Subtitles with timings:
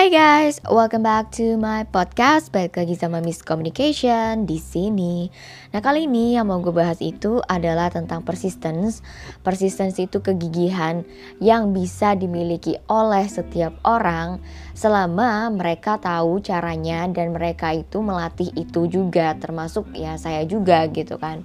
[0.00, 2.48] Hai guys, welcome back to my podcast.
[2.48, 5.28] Balik lagi sama Miss Communication di sini.
[5.76, 9.04] Nah kali ini yang mau gue bahas itu adalah tentang persistence.
[9.44, 11.04] Persistence itu kegigihan
[11.36, 14.40] yang bisa dimiliki oleh setiap orang
[14.72, 21.20] selama mereka tahu caranya dan mereka itu melatih itu juga, termasuk ya saya juga gitu
[21.20, 21.44] kan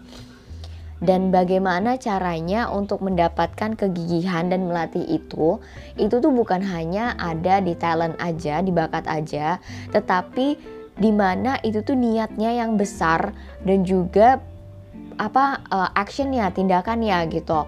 [1.06, 5.62] dan bagaimana caranya untuk mendapatkan kegigihan dan melatih itu
[5.96, 9.62] itu tuh bukan hanya ada di talent aja di bakat aja
[9.94, 13.36] tetapi di mana itu tuh niatnya yang besar
[13.68, 14.40] dan juga
[15.20, 17.68] apa uh, actionnya tindakannya gitu.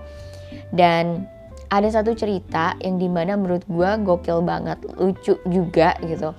[0.72, 1.28] Dan
[1.68, 6.32] ada satu cerita yang di mana menurut gue gokil banget lucu juga gitu.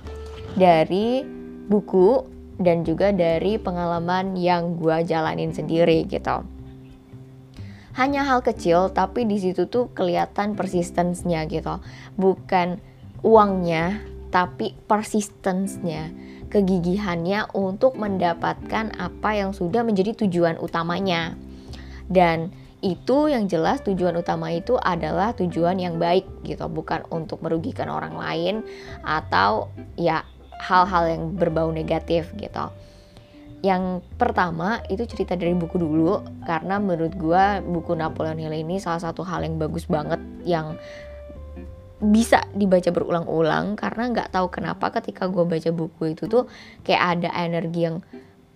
[0.57, 1.21] Dari
[1.69, 2.25] buku
[2.57, 6.58] dan juga dari pengalaman yang gue jalanin sendiri gitu
[7.99, 11.83] hanya hal kecil tapi di situ tuh kelihatan persistensnya gitu.
[12.15, 12.79] Bukan
[13.19, 13.99] uangnya
[14.31, 16.07] tapi persistensnya
[16.47, 21.35] kegigihannya untuk mendapatkan apa yang sudah menjadi tujuan utamanya.
[22.07, 26.71] Dan itu yang jelas tujuan utama itu adalah tujuan yang baik gitu.
[26.71, 28.55] Bukan untuk merugikan orang lain
[29.03, 29.67] atau
[29.99, 30.23] ya
[30.63, 32.71] hal-hal yang berbau negatif gitu
[33.59, 39.03] yang pertama itu cerita dari buku dulu karena menurut gue buku Napoleon Hill ini salah
[39.03, 40.79] satu hal yang bagus banget yang
[41.99, 46.47] bisa dibaca berulang-ulang karena nggak tahu kenapa ketika gue baca buku itu tuh
[46.87, 47.99] kayak ada energi yang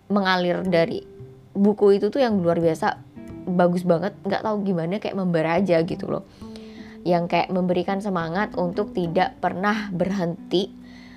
[0.07, 1.03] mengalir dari
[1.51, 2.95] buku itu tuh yang luar biasa
[3.47, 4.15] bagus banget.
[4.23, 6.23] Nggak tahu gimana kayak membara aja gitu loh.
[7.03, 10.71] Yang kayak memberikan semangat untuk tidak pernah berhenti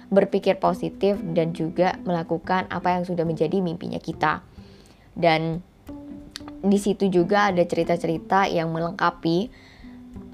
[0.07, 4.43] berpikir positif dan juga melakukan apa yang sudah menjadi mimpinya kita.
[5.17, 5.65] Dan
[6.63, 9.51] di situ juga ada cerita-cerita yang melengkapi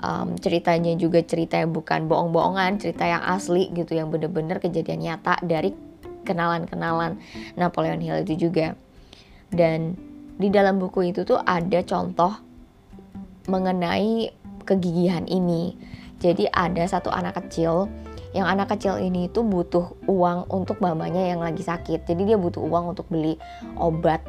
[0.03, 5.39] um, ceritanya juga cerita yang bukan bohong-bohongan, cerita yang asli gitu yang bener-bener kejadian nyata
[5.41, 5.73] dari
[6.23, 7.19] kenalan-kenalan
[7.57, 8.75] Napoleon Hill itu juga.
[9.49, 9.97] Dan
[10.37, 12.35] di dalam buku itu tuh ada contoh
[13.47, 14.33] mengenai
[14.65, 15.75] kegigihan ini.
[16.23, 17.91] Jadi ada satu anak kecil
[18.33, 22.09] yang anak kecil ini itu butuh uang untuk mamanya yang lagi sakit.
[22.09, 23.37] Jadi dia butuh uang untuk beli
[23.77, 24.25] obat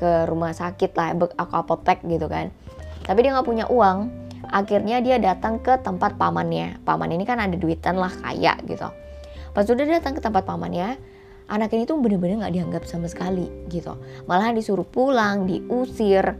[0.00, 2.48] ke rumah sakit lah aku apotek gitu kan.
[3.04, 4.08] Tapi dia nggak punya uang.
[4.48, 6.80] Akhirnya dia datang ke tempat pamannya.
[6.88, 8.88] Paman ini kan ada duitan lah kaya gitu.
[9.52, 10.96] Pas udah datang ke tempat pamannya
[11.44, 13.92] anak ini tuh bener-bener nggak dianggap sama sekali gitu.
[14.24, 16.32] Malah disuruh pulang diusir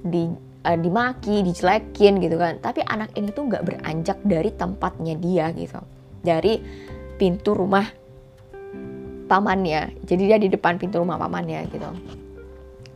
[0.00, 0.32] di
[0.64, 2.64] uh, dimaki dijelekin gitu kan.
[2.64, 5.95] Tapi anak ini tuh nggak beranjak dari tempatnya dia gitu
[6.26, 6.58] dari
[7.14, 7.86] pintu rumah
[9.30, 10.02] pamannya.
[10.02, 11.86] Jadi dia di depan pintu rumah pamannya gitu.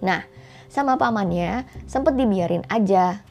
[0.02, 0.26] Nah,
[0.66, 3.22] sama pamannya sempet dibiarin aja.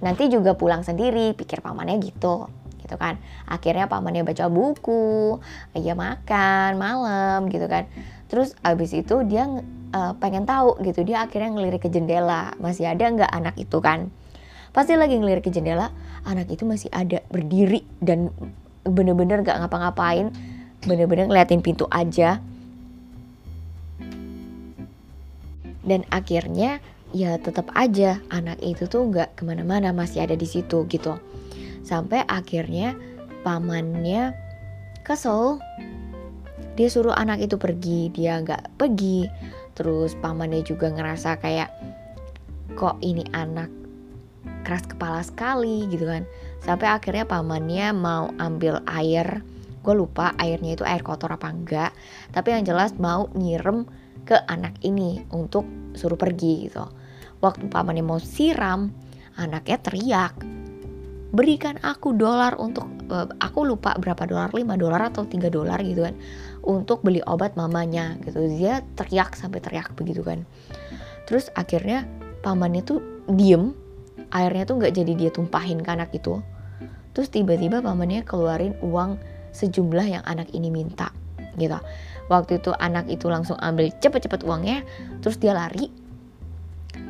[0.00, 2.48] Nanti juga pulang sendiri, pikir pamannya gitu
[2.84, 3.16] gitu kan.
[3.48, 5.40] Akhirnya pamannya baca buku,
[5.72, 7.88] ya makan malam gitu kan.
[8.28, 9.48] Terus abis itu dia
[9.96, 14.12] uh, pengen tahu gitu, dia akhirnya ngelirik ke jendela, masih ada nggak anak itu kan.
[14.76, 15.90] Pasti lagi ngelirik ke jendela,
[16.28, 18.28] anak itu masih ada berdiri dan
[18.84, 20.32] bener-bener gak ngapa-ngapain
[20.84, 22.38] bener-bener ngeliatin pintu aja.
[25.84, 26.80] Dan akhirnya
[27.12, 31.20] ya tetap aja anak itu tuh nggak ke mana-mana masih ada di situ gitu.
[31.84, 32.96] Sampai akhirnya
[33.44, 34.32] pamannya
[35.04, 35.60] kesel.
[36.74, 39.28] Dia suruh anak itu pergi dia nggak pergi.
[39.76, 41.68] Terus pamannya juga ngerasa kayak
[42.74, 43.83] kok ini anak
[44.64, 46.24] keras kepala sekali gitu kan.
[46.64, 49.44] Sampai akhirnya pamannya mau ambil air.
[49.84, 51.92] Gue lupa airnya itu air kotor apa enggak.
[52.32, 53.84] Tapi yang jelas mau nyirem
[54.24, 56.88] ke anak ini untuk suruh pergi gitu.
[57.44, 58.88] Waktu pamannya mau siram
[59.36, 60.34] anaknya teriak
[61.34, 66.06] berikan aku dolar untuk uh, aku lupa berapa dolar 5 dolar atau 3 dolar gitu
[66.06, 66.14] kan
[66.62, 68.46] untuk beli obat mamanya gitu.
[68.46, 70.46] Dia teriak sampai teriak begitu kan.
[71.26, 72.06] Terus akhirnya
[72.46, 73.74] pamannya tuh diem
[74.34, 76.42] airnya tuh nggak jadi dia tumpahin ke anak itu.
[77.14, 79.22] Terus tiba-tiba pamannya keluarin uang
[79.54, 81.14] sejumlah yang anak ini minta
[81.54, 81.78] gitu.
[82.26, 84.82] Waktu itu anak itu langsung ambil cepet-cepet uangnya
[85.22, 85.88] terus dia lari.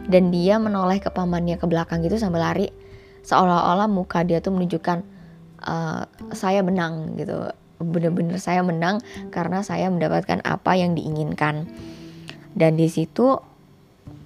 [0.05, 2.69] Dan dia menoleh ke pamannya ke belakang gitu sambil lari.
[3.25, 5.01] Seolah-olah muka dia tuh menunjukkan
[5.65, 6.05] uh,
[6.37, 7.49] saya menang gitu.
[7.81, 9.01] Bener-bener saya menang
[9.33, 11.65] karena saya mendapatkan apa yang diinginkan.
[12.53, 13.41] Dan di situ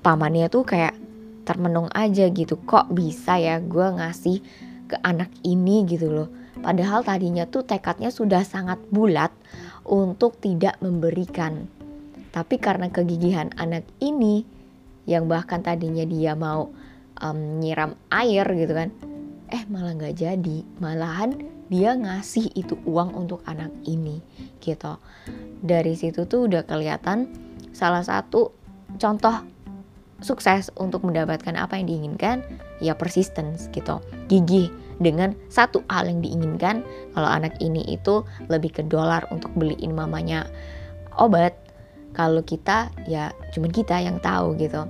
[0.02, 1.07] pamannya tuh kayak
[1.48, 4.44] termenung aja gitu kok bisa ya gue ngasih
[4.88, 6.28] ke anak ini gitu loh.
[6.60, 9.32] Padahal tadinya tuh tekadnya sudah sangat bulat
[9.88, 11.64] untuk tidak memberikan.
[12.28, 14.44] Tapi karena kegigihan anak ini
[15.08, 16.68] yang bahkan tadinya dia mau
[17.24, 18.92] um, nyiram air gitu kan,
[19.48, 20.58] eh malah nggak jadi.
[20.76, 21.32] Malahan
[21.72, 24.20] dia ngasih itu uang untuk anak ini
[24.60, 24.96] gitu
[25.60, 27.28] dari situ tuh udah kelihatan
[27.76, 28.50] salah satu
[28.96, 29.44] contoh
[30.19, 32.43] sukses untuk mendapatkan apa yang diinginkan
[32.82, 34.03] ya persistence gitu.
[34.26, 36.82] Gigih dengan satu hal yang diinginkan.
[37.15, 40.47] Kalau anak ini itu lebih ke dolar untuk beliin mamanya
[41.19, 41.55] obat
[42.15, 44.87] kalau kita ya cuman kita yang tahu gitu.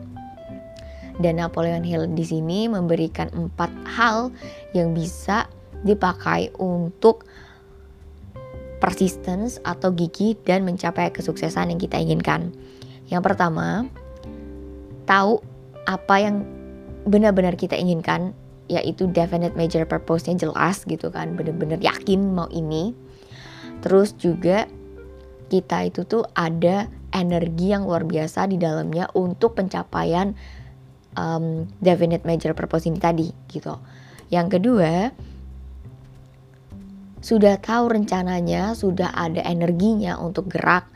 [1.19, 4.31] Dan Napoleon Hill di sini memberikan empat hal
[4.71, 5.51] yang bisa
[5.83, 7.27] dipakai untuk
[8.79, 12.55] persistence atau gigi dan mencapai kesuksesan yang kita inginkan.
[13.11, 13.91] Yang pertama,
[15.09, 15.41] tahu
[15.89, 16.45] apa yang
[17.09, 18.37] benar-benar kita inginkan
[18.69, 22.93] yaitu definite major purpose-nya jelas gitu kan benar-benar yakin mau ini.
[23.81, 24.69] Terus juga
[25.49, 30.37] kita itu tuh ada energi yang luar biasa di dalamnya untuk pencapaian
[31.17, 33.81] um, definite major purpose ini tadi gitu.
[34.29, 34.93] Yang kedua
[37.25, 40.87] sudah tahu rencananya sudah ada energinya untuk gerak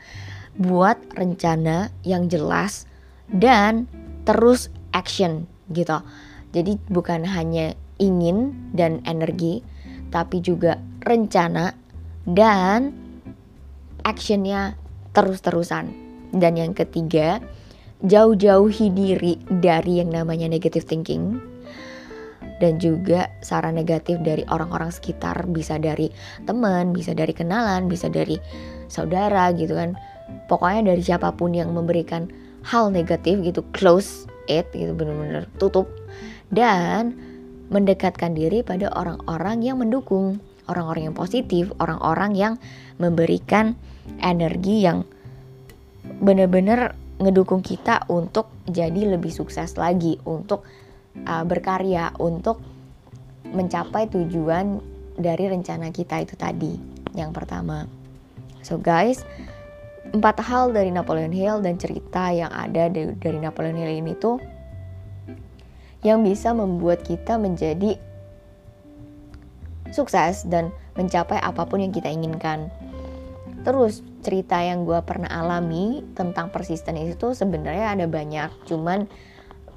[0.55, 2.85] buat rencana yang jelas
[3.27, 3.89] dan
[4.23, 5.99] terus action gitu.
[6.53, 9.65] Jadi bukan hanya ingin dan energi,
[10.13, 11.73] tapi juga rencana
[12.29, 12.93] dan
[14.05, 14.77] actionnya
[15.17, 15.89] terus-terusan.
[16.33, 17.41] Dan yang ketiga,
[18.03, 21.37] jauh-jauhi diri dari yang namanya negative thinking
[22.61, 26.11] dan juga saran negatif dari orang-orang sekitar bisa dari
[26.45, 28.37] teman, bisa dari kenalan, bisa dari
[28.87, 29.97] saudara gitu kan.
[30.47, 32.29] Pokoknya dari siapa pun yang memberikan
[32.63, 35.87] hal negatif gitu close it gitu bener-bener tutup.
[36.53, 37.17] Dan
[37.73, 40.37] mendekatkan diri pada orang-orang yang mendukung
[40.67, 42.53] orang-orang yang positif orang-orang yang
[42.99, 43.75] memberikan
[44.19, 45.03] energi yang
[46.19, 50.67] bener-bener ngedukung kita untuk jadi lebih sukses lagi untuk
[51.23, 52.59] uh, berkarya untuk
[53.47, 54.81] mencapai tujuan
[55.15, 56.73] dari rencana kita itu tadi
[57.13, 57.85] yang pertama.
[58.65, 59.21] So guys
[60.13, 64.37] empat hal dari Napoleon Hill dan cerita yang ada dari Napoleon Hill ini tuh
[66.05, 67.97] yang bisa membuat kita menjadi
[69.89, 72.69] sukses dan mencapai apa pun yang kita inginkan.
[73.63, 79.07] Terus cerita yang gue pernah alami tentang persisten itu sebenarnya ada banyak, cuman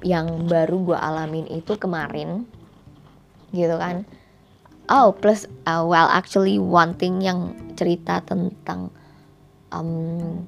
[0.03, 2.43] yang baru gue alamin itu kemarin,
[3.55, 4.03] gitu kan.
[4.91, 8.91] Oh plus uh, well actually one thing yang cerita tentang
[9.73, 10.43] um,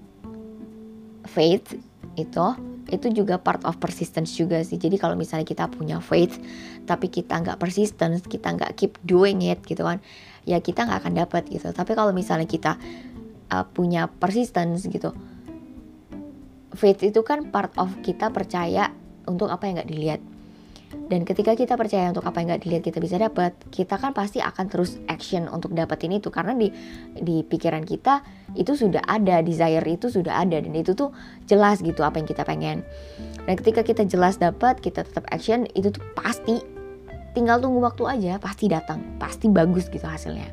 [1.28, 1.78] faith
[2.18, 2.46] itu
[2.90, 4.82] itu juga part of persistence juga sih.
[4.82, 6.42] Jadi kalau misalnya kita punya faith
[6.90, 10.02] tapi kita nggak persistence kita nggak keep doing it gitu kan
[10.44, 11.70] ya kita nggak akan dapat gitu.
[11.70, 12.82] Tapi kalau misalnya kita
[13.54, 15.14] uh, punya persistence gitu
[16.74, 18.94] faith itu kan part of kita percaya
[19.26, 20.22] untuk apa yang nggak dilihat
[20.90, 24.42] dan ketika kita percaya untuk apa yang nggak dilihat kita bisa dapat, kita kan pasti
[24.42, 26.74] akan terus action untuk dapetin itu karena di
[27.14, 28.26] di pikiran kita
[28.58, 31.14] itu sudah ada desire itu sudah ada dan itu tuh
[31.46, 32.82] jelas gitu apa yang kita pengen.
[33.46, 36.58] Dan ketika kita jelas dapat, kita tetap action itu tuh pasti
[37.38, 40.50] tinggal tunggu waktu aja pasti datang, pasti bagus gitu hasilnya.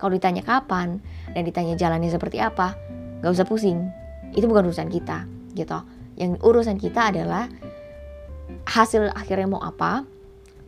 [0.00, 1.04] Kalau ditanya kapan
[1.36, 2.76] dan ditanya jalannya seperti apa,
[3.20, 3.92] nggak usah pusing.
[4.32, 5.84] Itu bukan urusan kita gitu.
[6.16, 7.48] Yang urusan kita adalah
[8.70, 10.06] hasil akhirnya mau apa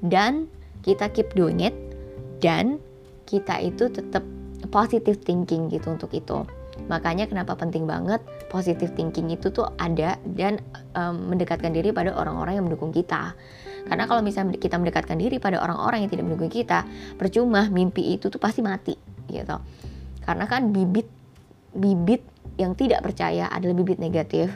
[0.02, 0.50] dan
[0.82, 1.74] kita keep doing it
[2.42, 2.82] dan
[3.30, 4.26] kita itu tetap
[4.74, 6.42] positive thinking gitu untuk itu.
[6.90, 8.18] Makanya kenapa penting banget
[8.50, 10.58] positive thinking itu tuh ada dan
[10.98, 13.38] um, mendekatkan diri pada orang-orang yang mendukung kita.
[13.86, 16.82] Karena kalau misalnya kita mendekatkan diri pada orang-orang yang tidak mendukung kita
[17.14, 18.98] percuma mimpi itu tuh pasti mati
[19.30, 19.56] gitu.
[20.26, 21.06] Karena kan bibit
[21.70, 22.26] bibit
[22.58, 24.50] yang tidak percaya adalah bibit negatif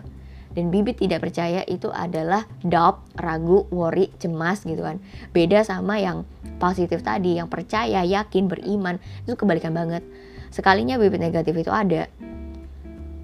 [0.56, 4.96] dan bibit tidak percaya itu adalah doubt, ragu, worry, cemas gitu kan.
[5.36, 6.24] Beda sama yang
[6.56, 8.96] positif tadi, yang percaya, yakin, beriman,
[9.28, 10.00] itu kebalikan banget.
[10.48, 12.08] Sekalinya bibit negatif itu ada,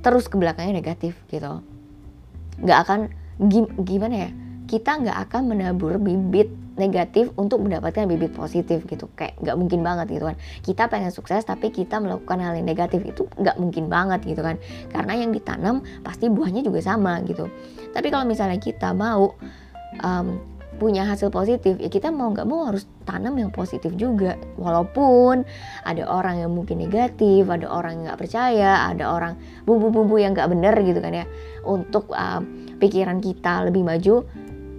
[0.04, 1.64] terus ke belakangnya negatif gitu.
[2.60, 3.08] Gak akan
[3.80, 4.30] gimana ya?
[4.72, 6.48] Kita nggak akan menabur bibit
[6.80, 9.04] negatif untuk mendapatkan bibit positif gitu.
[9.12, 10.36] Kayak nggak mungkin banget gitu kan.
[10.64, 14.56] Kita pengen sukses tapi kita melakukan hal yang negatif itu nggak mungkin banget gitu kan.
[14.88, 17.52] Karena yang ditanam pasti buahnya juga sama gitu.
[17.92, 19.36] Tapi kalau misalnya kita mau
[20.00, 20.40] um,
[20.80, 24.40] punya hasil positif ya kita mau nggak mau harus tanam yang positif juga.
[24.56, 25.44] Walaupun
[25.84, 29.36] ada orang yang mungkin negatif ada orang yang nggak percaya ada orang
[29.68, 31.26] bumbu-bumbu yang nggak bener gitu kan ya.
[31.68, 32.40] Untuk uh,
[32.80, 34.24] pikiran kita lebih maju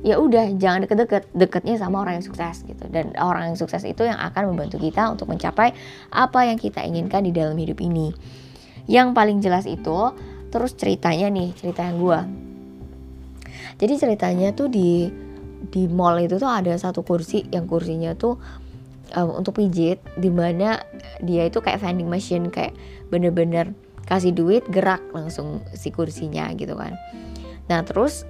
[0.04, 1.32] ya udah jangan deket-deket.
[1.32, 2.86] Deketnya sama orang yang sukses gitu.
[2.92, 5.72] Dan orang yang sukses itu yang akan membantu kita untuk mencapai
[6.12, 8.12] apa yang kita inginkan di dalam hidup ini.
[8.86, 10.12] Yang paling jelas itu
[10.54, 12.20] terus ceritanya nih cerita yang gue
[13.78, 15.10] jadi ceritanya tuh di
[15.74, 18.38] di mall itu tuh ada satu kursi yang kursinya tuh
[19.18, 20.84] um, untuk pijit di mana
[21.24, 22.76] dia itu kayak vending machine kayak
[23.10, 23.74] bener-bener
[24.06, 27.00] kasih duit gerak langsung si kursinya gitu kan.
[27.72, 28.28] Nah terus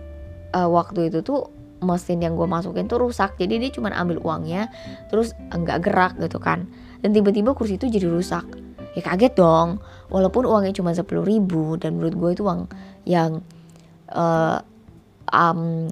[0.53, 1.49] uh, waktu itu tuh
[1.83, 4.71] mesin yang gue masukin tuh rusak jadi dia cuma ambil uangnya
[5.11, 6.65] terus enggak gerak gitu kan.
[7.03, 8.47] Dan tiba-tiba kursi itu jadi rusak.
[8.95, 12.71] Ya kaget dong walaupun uangnya cuma sepuluh ribu dan menurut gue itu uang
[13.03, 13.43] yang
[14.13, 14.61] uh,
[15.33, 15.89] um,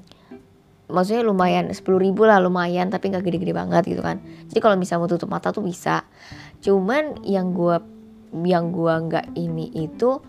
[0.92, 4.22] maksudnya lumayan sepuluh ribu lah lumayan tapi nggak gede-gede banget gitu kan.
[4.48, 6.06] Jadi kalau misalnya mau tutup mata tuh bisa.
[6.62, 7.76] Cuman yang gue
[8.46, 10.22] yang gue nggak ini itu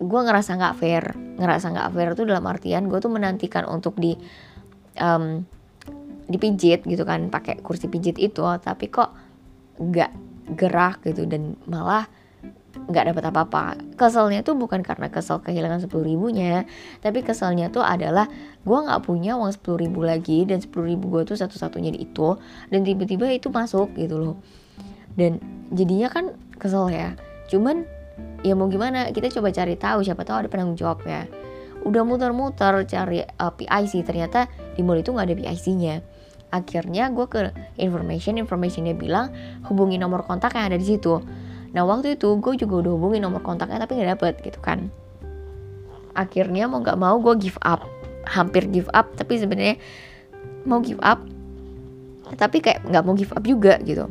[0.00, 1.04] gue ngerasa nggak fair
[1.40, 4.12] ngerasa nggak fair tuh dalam artian gue tuh menantikan untuk di
[5.00, 5.40] um,
[6.28, 9.10] dipijit gitu kan pakai kursi pijit itu tapi kok
[9.80, 10.12] nggak
[10.54, 12.04] gerak gitu dan malah
[12.70, 13.64] nggak dapat apa-apa.
[13.98, 16.66] Keselnya tuh bukan karena kesel kehilangan sepuluh ribunya
[17.02, 18.30] tapi keselnya tuh adalah
[18.62, 22.38] gue nggak punya uang sepuluh ribu lagi dan sepuluh ribu gue tuh satu-satunya di itu
[22.70, 24.36] dan tiba-tiba itu masuk gitu loh.
[25.18, 25.42] Dan
[25.74, 27.18] jadinya kan kesel ya
[27.50, 27.82] cuman
[28.46, 29.12] ya mau gimana?
[29.12, 31.24] Kita coba cari tahu siapa tahu ada penanggung jawab ya
[31.80, 35.94] udah muter-muter cari uh, PIC ternyata di mall itu nggak ada PIC-nya
[36.50, 39.30] akhirnya gue ke information informationnya bilang
[39.70, 41.22] hubungi nomor kontak yang ada di situ.
[41.70, 44.90] Nah waktu itu gue juga udah hubungi nomor kontaknya tapi nggak dapet gitu kan.
[46.18, 47.86] Akhirnya mau nggak mau gue give up.
[48.26, 49.78] Hampir give up tapi sebenarnya
[50.66, 51.22] mau give up
[52.34, 54.10] tapi kayak nggak mau give up juga gitu.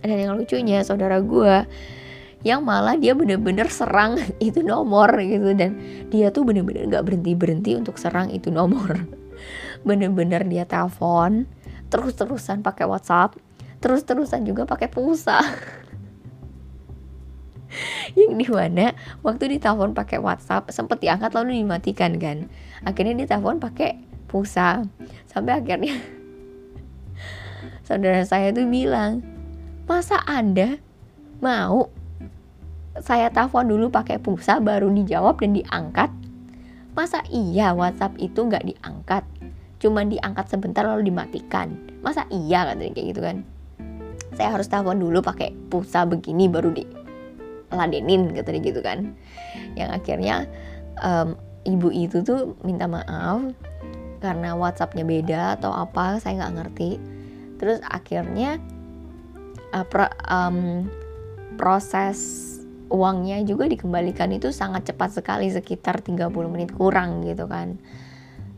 [0.00, 1.54] Dan yang lucunya saudara gue
[2.44, 5.56] yang malah dia bener-bener serang itu nomor gitu.
[5.56, 5.80] Dan
[6.12, 9.06] dia tuh bener-bener nggak berhenti berhenti untuk serang itu nomor.
[9.86, 11.46] Bener-bener dia telepon
[11.86, 13.38] terus-terusan pakai WhatsApp
[13.80, 15.38] terus-terusan juga pakai pulsa.
[18.18, 22.48] Yang di mana waktu ditelepon pakai WhatsApp sempat diangkat lalu dimatikan kan.
[22.82, 24.82] Akhirnya ditelepon pakai pulsa.
[25.28, 25.94] Sampai akhirnya
[27.86, 29.22] saudara saya tuh bilang
[29.86, 30.82] masa anda
[31.38, 31.94] mau
[33.04, 36.10] saya telepon dulu pakai pulsa baru dijawab dan diangkat.
[36.96, 39.24] Masa iya WhatsApp itu nggak diangkat?
[39.76, 41.76] Cuman diangkat sebentar lalu dimatikan.
[42.00, 43.36] Masa iya katanya kayak gitu kan?
[44.32, 46.84] Saya harus telepon dulu pakai pulsa begini baru di
[47.68, 49.12] ladenin gitu kan.
[49.76, 50.48] Yang akhirnya
[51.04, 51.36] um,
[51.68, 53.44] ibu itu tuh minta maaf
[54.24, 56.90] karena WhatsAppnya beda atau apa saya nggak ngerti.
[57.60, 58.56] Terus akhirnya
[59.76, 60.88] uh, pro, um,
[61.60, 62.55] proses
[62.92, 67.78] uangnya juga dikembalikan itu sangat cepat sekali sekitar 30 menit kurang gitu kan.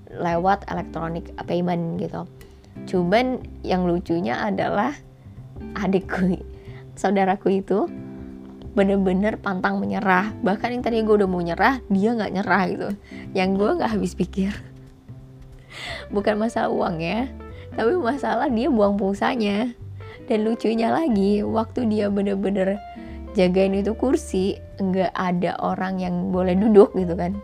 [0.08, 2.24] Lewat electronic payment gitu.
[2.88, 4.94] Cuman yang lucunya adalah
[5.78, 6.38] adikku
[7.00, 7.88] saudaraku itu
[8.72, 10.32] bener-bener pantang menyerah.
[10.44, 12.88] Bahkan yang tadi gue udah mau nyerah dia nggak nyerah gitu.
[13.34, 14.52] Yang gue nggak habis pikir.
[16.14, 17.28] Bukan masalah uang ya
[17.78, 19.70] tapi masalah dia buang pulsanya.
[20.26, 22.76] Dan lucunya lagi waktu dia bener-bener
[23.36, 27.36] jagain itu kursi nggak ada orang yang boleh duduk gitu kan.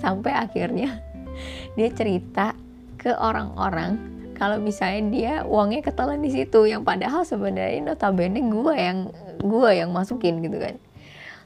[0.00, 0.98] Sampai akhirnya
[1.76, 2.56] dia cerita
[2.96, 3.96] ke orang-orang
[4.40, 8.98] kalau misalnya dia uangnya ketelan di situ yang padahal sebenarnya notabene gue yang
[9.36, 10.80] gue yang masukin gitu kan.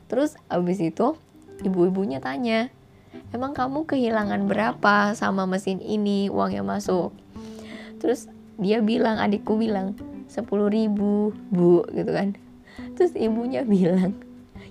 [0.06, 1.18] Terus abis itu
[1.66, 2.70] ibu-ibunya tanya
[3.34, 7.10] emang kamu kehilangan berapa sama mesin ini uang yang masuk?
[7.98, 8.30] Terus
[8.62, 9.98] dia bilang adikku bilang
[10.30, 12.38] sepuluh ribu bu gitu kan
[12.94, 14.14] terus ibunya bilang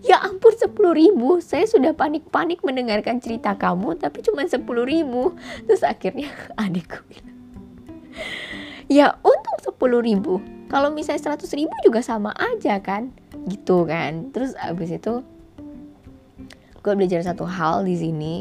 [0.03, 1.39] ya ampun sepuluh ribu.
[1.39, 5.33] Saya sudah panik-panik mendengarkan cerita kamu tapi cuma sepuluh ribu.
[5.65, 6.29] Terus akhirnya
[6.63, 7.33] adikku bilang
[8.91, 10.43] ya untuk sepuluh ribu.
[10.67, 13.13] Kalau misalnya seratus ribu juga sama aja kan?
[13.47, 14.33] Gitu kan.
[14.33, 15.21] Terus abis itu
[16.83, 18.35] gue belajar satu hal di sini.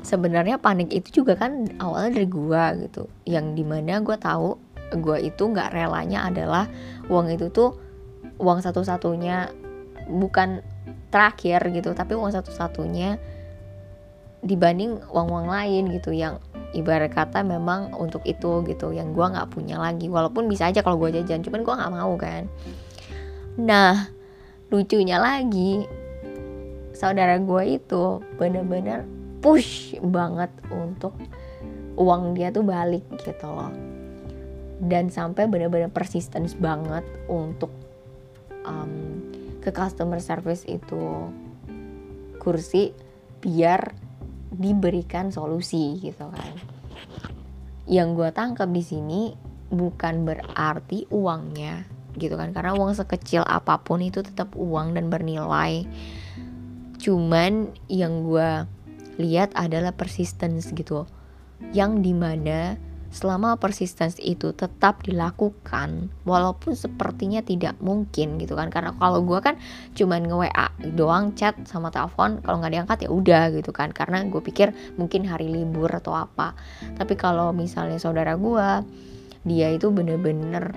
[0.00, 3.02] Sebenarnya panik itu juga kan awalnya dari gue gitu.
[3.28, 4.56] Yang di mana gue tahu
[4.90, 6.64] gue itu nggak relanya adalah
[7.06, 7.76] uang itu tuh
[8.40, 9.52] uang satu-satunya
[10.08, 10.64] bukan
[11.12, 13.20] terakhir gitu tapi uang satu-satunya
[14.40, 16.40] dibanding uang-uang lain gitu yang
[16.72, 20.96] ibarat kata memang untuk itu gitu yang gue nggak punya lagi walaupun bisa aja kalau
[20.96, 22.48] gue jajan cuman gue nggak mau kan.
[23.60, 24.08] Nah
[24.72, 25.84] lucunya lagi
[26.96, 29.04] saudara gue itu bener-bener
[29.44, 31.12] push banget untuk
[32.00, 33.72] uang dia tuh balik gitu loh.
[34.80, 37.68] Dan sampai bener-bener persistence banget untuk
[38.64, 39.20] um,
[39.60, 41.28] ke customer service itu
[42.40, 42.96] kursi
[43.44, 43.92] biar
[44.50, 46.52] diberikan solusi gitu kan.
[47.86, 49.22] Yang gue tangkap di sini
[49.70, 51.86] bukan berarti uangnya
[52.18, 55.86] gitu kan karena uang sekecil apa pun itu tetap uang dan bernilai.
[57.00, 58.66] Cuman yang gue
[59.20, 61.06] lihat adalah persistence gitu.
[61.76, 68.70] Yang di mana selama persistence itu tetap dilakukan walaupun sepertinya tidak mungkin gitu kan.
[68.70, 69.58] Karena kalau gue kan
[69.98, 73.90] cuman nge WA doang chat sama telepon kalau nggak diangkat ya udah gitu kan.
[73.90, 76.54] Karena gue pikir mungkin hari libur atau apa.
[76.94, 78.68] Tapi kalau misalnya saudara gue
[79.42, 80.70] dia itu bener-bener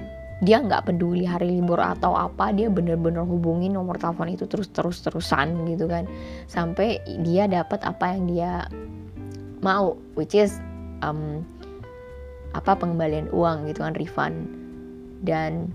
[0.43, 5.05] dia nggak peduli hari libur atau apa dia bener-bener hubungi nomor telepon itu terus terus
[5.05, 6.09] terusan gitu kan.
[6.49, 8.51] Sampai dia dapat apa yang dia
[9.63, 10.59] mau which is
[10.99, 11.47] um,
[12.53, 14.35] apa pengembalian uang gitu kan refund.
[15.23, 15.73] Dan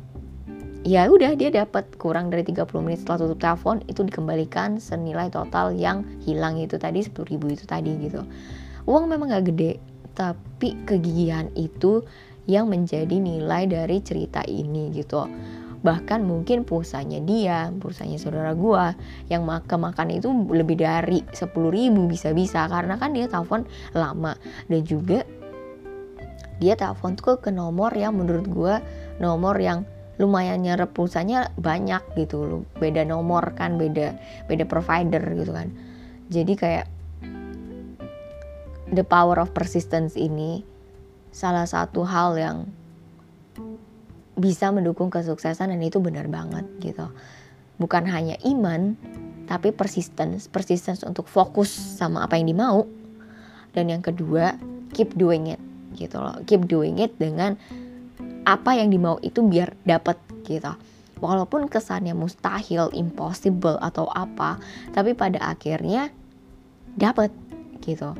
[0.87, 5.75] ya udah dia dapat kurang dari 30 menit setelah tutup telepon itu dikembalikan senilai total
[5.75, 8.23] yang hilang itu tadi 10 ribu itu tadi gitu.
[8.89, 9.83] Uang memang gak gede
[10.15, 12.03] tapi kegigihan itu
[12.49, 15.29] yang menjadi nilai dari cerita ini gitu.
[15.79, 18.99] Bahkan mungkin pulsanya dia pulsanya saudara gua
[19.31, 23.63] yang makan makan itu lebih dari 10 ribu bisa-bisa karena kan dia telepon
[23.95, 24.35] lama.
[24.67, 25.23] Dan juga
[26.59, 28.75] dia telepon tuh ke nomor yang menurut gue
[29.23, 29.87] nomor yang
[30.19, 32.63] lumayan nyerap pulsanya banyak gitu loh.
[32.83, 34.19] Beda nomor kan beda
[34.51, 35.71] beda provider gitu kan.
[36.29, 36.87] Jadi kayak
[38.91, 40.67] the power of persistence ini
[41.31, 42.67] salah satu hal yang
[44.35, 47.07] bisa mendukung kesuksesan dan itu benar banget gitu.
[47.79, 48.99] Bukan hanya iman
[49.47, 50.51] tapi persistence.
[50.51, 52.91] Persistence untuk fokus sama apa yang dimau.
[53.71, 54.59] Dan yang kedua
[54.91, 55.68] keep doing it
[55.99, 56.39] gitu loh.
[56.47, 57.59] Keep doing it dengan
[58.47, 60.71] apa yang dimau itu biar dapat gitu.
[61.19, 64.63] Walaupun kesannya mustahil impossible atau apa
[64.95, 66.15] tapi pada akhirnya
[66.95, 67.35] dapat
[67.83, 68.15] gitu.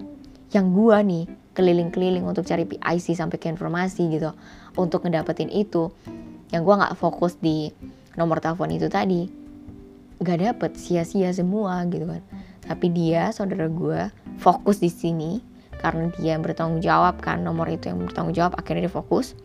[0.51, 4.35] Yang gua nih keliling-keliling untuk cari PIC sampai ke informasi gitu
[4.75, 5.95] untuk ngedapetin itu
[6.51, 7.71] yang gua nggak fokus di
[8.19, 9.31] nomor telepon itu tadi
[10.19, 12.23] gak dapet sia-sia semua gitu kan.
[12.67, 14.11] Tapi dia saudara gue
[14.43, 15.39] fokus di sini
[15.79, 19.39] karena dia yang bertanggung jawab kan nomor itu yang bertanggung jawab akhirnya dia fokus.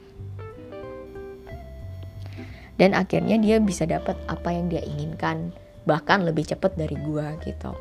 [2.74, 5.54] Dan akhirnya dia bisa dapat apa yang dia inginkan
[5.86, 7.72] bahkan lebih cepat dari gue gitu.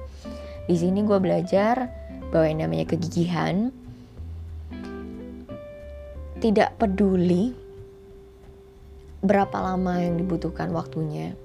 [0.69, 1.89] Di sini gue belajar
[2.31, 3.73] bahwa yang namanya kegigihan
[6.43, 7.55] tidak peduli
[9.23, 11.39] berapa lama yang dibutuhkan waktunya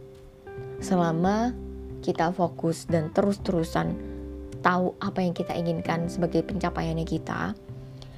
[0.82, 1.54] selama
[2.02, 4.17] kita fokus dan terus-terusan
[4.68, 7.56] tahu apa yang kita inginkan sebagai pencapaiannya kita,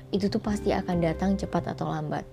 [0.09, 2.25] itu tuh pasti akan datang cepat atau lambat.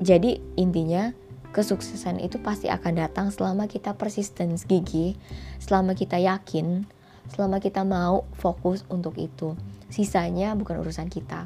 [0.00, 1.12] Jadi intinya
[1.52, 5.20] kesuksesan itu pasti akan datang selama kita persisten gigi,
[5.60, 6.88] selama kita yakin,
[7.28, 9.52] selama kita mau fokus untuk itu.
[9.92, 11.44] Sisanya bukan urusan kita.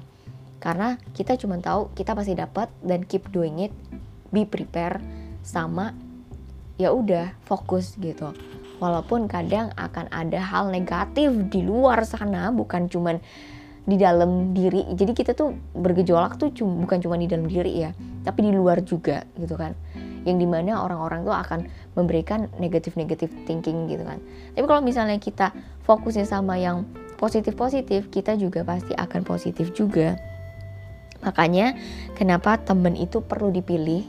[0.62, 3.74] Karena kita cuma tahu kita pasti dapat dan keep doing it,
[4.30, 5.02] be prepare
[5.42, 5.90] sama
[6.78, 8.30] ya udah fokus gitu
[8.78, 13.18] walaupun kadang akan ada hal negatif di luar sana bukan cuman
[13.88, 14.84] di dalam diri.
[14.92, 17.90] Jadi kita tuh bergejolak tuh cum, bukan cuma di dalam diri ya
[18.28, 19.72] tapi di luar juga gitu kan.
[20.28, 21.60] Yang di mana orang-orang tuh akan
[21.96, 24.20] memberikan negatif-negatif thinking gitu kan.
[24.52, 25.56] Tapi kalau misalnya kita
[25.88, 26.84] fokusnya sama yang
[27.16, 30.20] positif-positif kita juga pasti akan positif juga.
[31.24, 31.74] Makanya
[32.14, 34.04] kenapa temen itu perlu dipilih?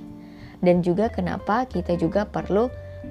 [0.60, 2.68] Dan juga kenapa kita juga perlu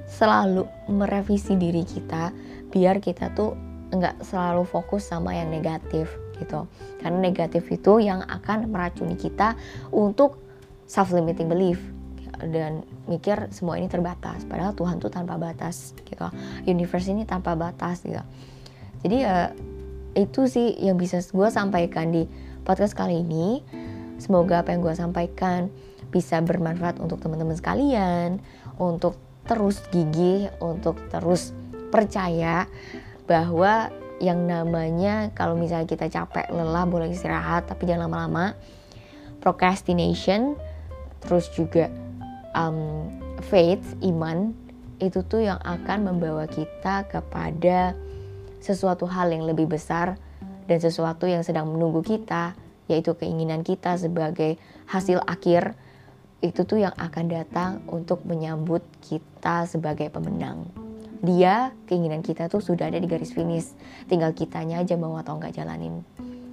[0.09, 2.33] selalu merevisi diri kita
[2.69, 3.57] biar kita tuh
[3.89, 6.69] nggak selalu fokus sama yang negatif gitu.
[7.01, 9.57] Karena negatif itu yang akan meracuni kita
[9.91, 10.39] untuk
[10.85, 11.81] self limiting belief
[12.39, 14.47] dan mikir semua ini terbatas.
[14.47, 16.29] Padahal Tuhan tuh tanpa batas gitu.
[16.69, 18.23] Universe ini tanpa batas gitu.
[19.03, 19.53] Jadi ya
[20.19, 22.27] itu sih yang bisa gue sampaikan di
[22.63, 23.65] podcast kali ini.
[24.19, 25.71] Semoga apa yang gue sampaikan
[26.11, 28.41] bisa bermanfaat untuk teman-teman sekalian
[28.81, 29.15] untuk
[29.49, 31.57] terus gigih, untuk terus
[31.89, 32.69] percaya
[33.25, 33.89] bahwa
[34.21, 38.55] yang namanya kalau misalnya kita capek, lelah, boleh istirahat, tapi jangan lama-lama.
[39.39, 40.59] Procrastination,
[41.23, 41.89] terus juga
[42.53, 43.09] um,
[43.49, 44.53] faith, iman,
[44.99, 47.95] itu tuh yang akan membawa kita kepada
[48.59, 50.19] sesuatu hal yang lebih besar
[50.67, 52.59] dan sesuatu yang sedang menunggu kita,
[52.91, 54.59] yaitu keinginan kita sebagai
[54.91, 55.79] hasil akhir
[56.39, 60.71] itu tuh yang akan datang untuk menyambut kita sebagai pemenang.
[61.19, 63.75] Dia, keinginan kita tuh sudah ada di garis finish.
[64.07, 66.07] Tinggal kitanya aja mau atau nggak jalanin.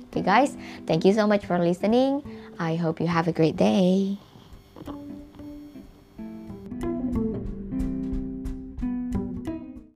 [0.10, 0.52] Oke okay guys,
[0.90, 2.24] thank you so much for listening.
[2.58, 4.18] I hope you have a great day.